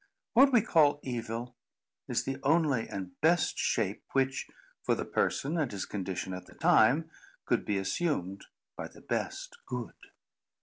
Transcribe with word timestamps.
What 0.33 0.51
we 0.51 0.63
call 0.63 0.99
evil, 1.03 1.55
is 2.07 2.23
the 2.23 2.39
only 2.41 2.89
and 2.89 3.21
best 3.21 3.59
shape, 3.59 4.01
which, 4.13 4.47
for 4.81 4.95
the 4.95 5.05
person 5.05 5.59
and 5.59 5.71
his 5.71 5.85
condition 5.85 6.33
at 6.33 6.47
the 6.47 6.55
time, 6.55 7.11
could 7.45 7.65
be 7.65 7.77
assumed 7.77 8.47
by 8.75 8.87
the 8.87 9.01
best 9.01 9.57
good. 9.67 9.93